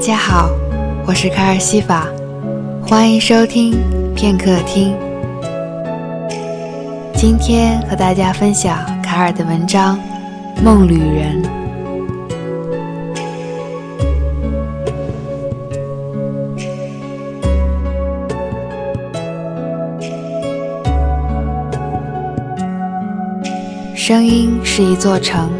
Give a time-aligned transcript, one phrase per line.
[0.00, 0.48] 大家好，
[1.06, 2.08] 我是卡尔西法，
[2.80, 3.76] 欢迎收听
[4.14, 4.96] 片刻听。
[7.14, 10.00] 今天和大家分享卡尔的文章
[10.62, 11.42] 《梦旅人》。
[23.94, 25.50] 声音是一座城，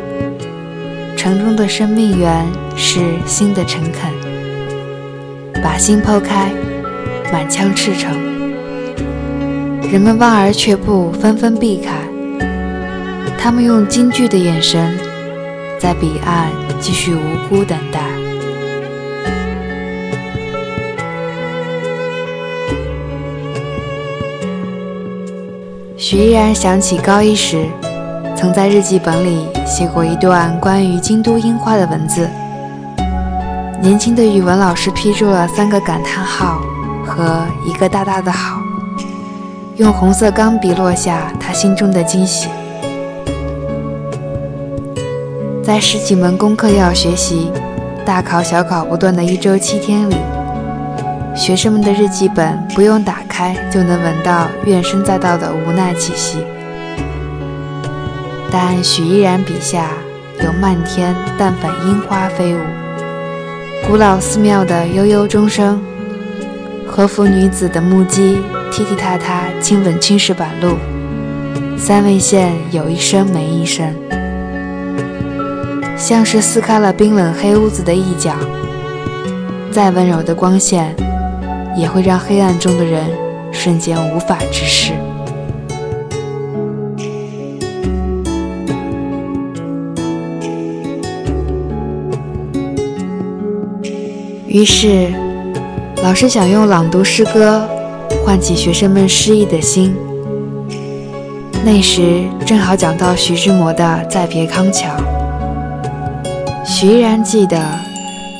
[1.14, 4.19] 城中的生命源是心的诚恳。
[5.62, 6.50] 把心剖开，
[7.32, 8.12] 满腔赤诚。
[9.90, 11.92] 人们望而却步，纷纷避开。
[13.38, 14.96] 他们用惊惧的眼神，
[15.78, 16.48] 在彼岸
[16.80, 18.00] 继续无辜等待。
[25.96, 27.66] 许依然想起高一时。
[28.36, 32.26] 曾在日记本里写过一段关于京都樱花的文字。
[33.82, 36.60] 年轻的语文老师批注了三个感叹号
[37.06, 38.60] 和一个大大的好，
[39.76, 42.50] 用红色钢笔落下他心中的惊喜。
[45.62, 47.50] 在十几门功课要学习、
[48.04, 50.16] 大考小考不断的一周七天里，
[51.34, 56.44] 学生们的日记本不用打开就能闻到怨声载道的无奈气息。
[58.50, 59.86] 但许依然笔下
[60.44, 62.58] 有漫天淡粉樱花飞舞，
[63.90, 65.82] 古老寺庙的悠悠钟声，
[66.86, 68.38] 和服女子的木屐
[68.70, 70.76] 踢踢踏踏亲吻青石板路，
[71.76, 73.92] 三味线有一声没一声，
[75.96, 78.36] 像是撕开了冰冷黑屋子的一角。
[79.72, 80.94] 再温柔的光线，
[81.76, 83.10] 也会让黑暗中的人
[83.50, 84.92] 瞬间无法直视。
[94.50, 95.08] 于是，
[96.02, 97.64] 老师想用朗读诗歌
[98.24, 99.94] 唤起学生们诗意的心。
[101.64, 104.88] 那时正好讲到徐志摩的《再别康桥》。
[106.66, 107.56] 徐依然记得，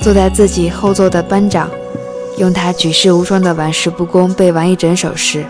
[0.03, 1.71] 坐在自己后座的班长
[2.39, 5.45] 用他举世无双的玩世不恭背完一整首诗。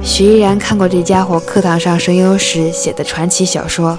[0.00, 3.98] 徐依然看过这家伙课堂上声优时写的传奇小说，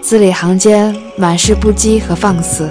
[0.00, 2.70] 字里行间满是不羁和放肆。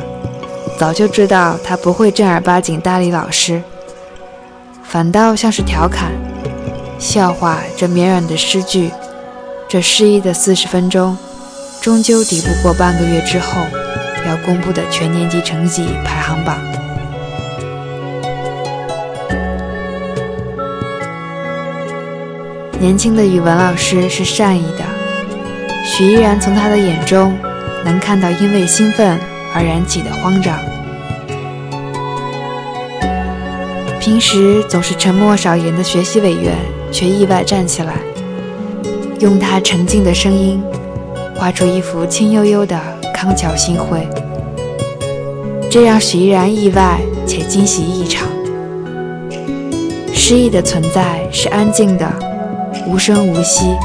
[0.82, 3.62] 早就知道他不会正儿八经搭理老师，
[4.84, 6.12] 反倒像是调侃、
[6.98, 8.90] 笑话这绵软的诗句。
[9.70, 11.16] 这诗意的四十分钟，
[11.82, 13.62] 终究抵不过半个月之后
[14.28, 16.58] 要公布的全年级成绩排行榜。
[22.80, 24.84] 年轻的语文老师是善意的，
[25.86, 27.38] 许依然从他的眼中
[27.86, 29.20] 能看到因为兴奋
[29.54, 30.71] 而燃起的慌张。
[34.02, 36.56] 平时总是沉默少言的学习委员，
[36.92, 37.94] 却意外站起来，
[39.20, 40.60] 用他沉静的声音，
[41.36, 42.76] 画出一幅轻悠悠的
[43.14, 44.10] 康桥新绘，
[45.70, 48.28] 这让许依然意外且惊喜异常。
[50.12, 52.12] 诗意的存在是安静的，
[52.88, 53.78] 无声无息，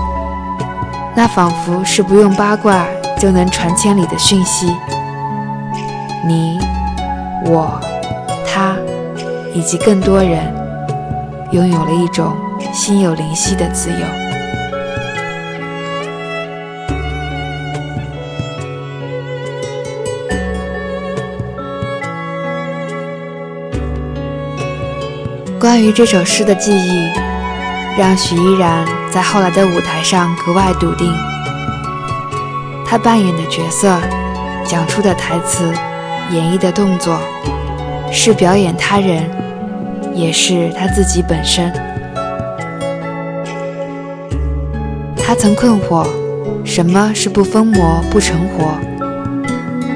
[1.14, 2.86] 那仿佛是不用八卦
[3.18, 4.66] 就能传千里的讯息。
[6.26, 6.58] 你，
[7.44, 7.78] 我，
[8.46, 8.74] 他。
[9.56, 10.54] 以及更多人
[11.50, 12.36] 拥有了一种
[12.74, 13.96] 心有灵犀的自由。
[25.58, 27.10] 关于这首诗的记忆，
[27.98, 31.10] 让许依然在后来的舞台上格外笃定。
[32.84, 33.98] 他扮演的角色、
[34.66, 35.72] 讲出的台词、
[36.30, 37.18] 演绎的动作，
[38.12, 39.45] 是表演他人。
[40.16, 41.70] 也是他自己本身。
[45.16, 46.06] 他曾困惑，
[46.64, 48.78] 什么是不疯魔不成活？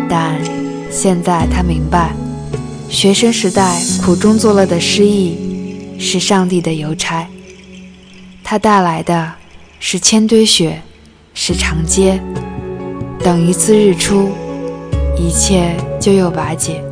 [0.09, 0.37] 但
[0.91, 2.11] 现在他明白，
[2.89, 7.27] 学生时代苦中作乐的诗意，是上帝的邮差。
[8.43, 9.33] 他带来的
[9.79, 10.83] 是千堆雪，
[11.33, 12.21] 是长街。
[13.23, 14.31] 等一次日出，
[15.17, 16.83] 一切就又瓦解。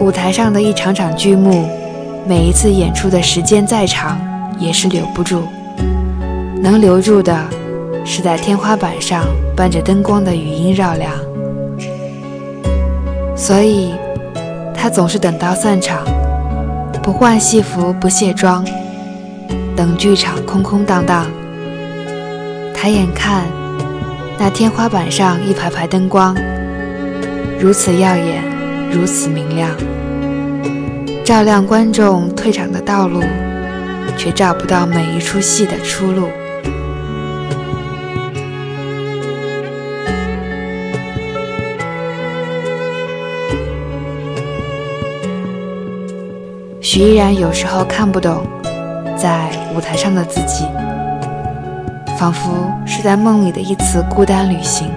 [0.00, 1.68] 舞台上的一场场剧目，
[2.24, 4.16] 每一次演出的时间再长，
[4.56, 5.42] 也是留不住。
[6.62, 7.36] 能留住的，
[8.04, 9.24] 是在天花板上
[9.56, 11.10] 伴着灯光的语音绕梁。
[13.36, 13.92] 所以，
[14.72, 16.04] 他总是等到散场，
[17.02, 18.64] 不换戏服，不卸妆，
[19.74, 21.26] 等剧场空空荡荡。
[22.72, 23.42] 抬眼看，
[24.38, 26.36] 那天花板上一排排灯光，
[27.58, 28.44] 如此耀眼，
[28.90, 29.70] 如此明亮，
[31.24, 33.22] 照亮观众退场的道路，
[34.16, 36.28] 却照不到每一出戏的出路。
[46.80, 48.46] 许依然有时候看不懂，
[49.16, 50.64] 在舞台上的自己，
[52.18, 54.90] 仿佛是在梦里的一次孤单旅行。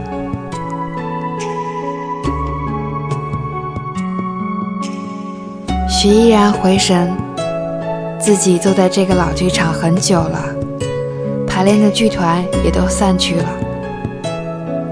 [6.02, 7.16] 许依然回神，
[8.20, 10.44] 自己坐在这个老剧场很久了，
[11.48, 13.46] 排练的剧团也都散去了。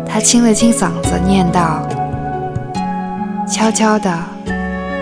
[0.08, 1.84] 他清了清嗓子，念道
[3.52, 4.16] ：“悄悄的，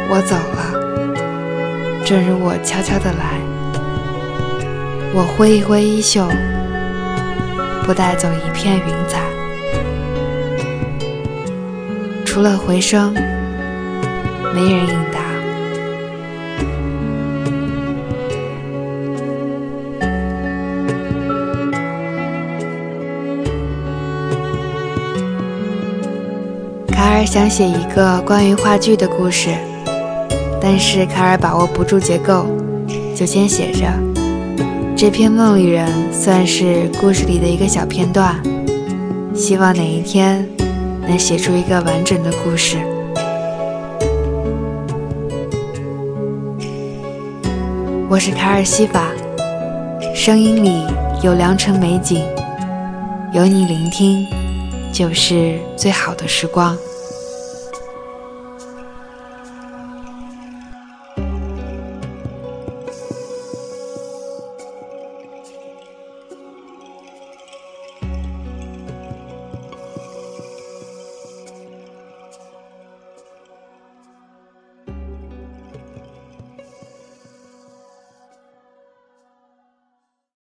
[0.10, 0.80] 我走了，
[2.06, 3.42] 正如我悄悄的来。
[5.14, 6.26] 我挥一挥衣袖，
[7.84, 9.20] 不带走一片云彩。
[12.24, 13.14] 除了回声，
[14.56, 15.20] 没人应答。”
[26.98, 29.52] 卡尔想写一个关于话剧的故事，
[30.60, 32.48] 但是卡尔把握不住结构，
[33.16, 33.86] 就先写着
[34.96, 38.36] 这篇梦里人算是故事里的一个小片段，
[39.36, 40.44] 希望哪一天
[41.08, 42.78] 能写出一个完整的故事。
[48.10, 49.10] 我是卡尔西法，
[50.16, 50.82] 声音里
[51.22, 52.24] 有良辰美景，
[53.34, 54.26] 有你聆听，
[54.94, 56.78] 就是最好的时光。